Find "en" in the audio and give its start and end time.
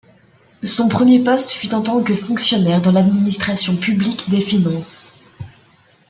1.75-1.83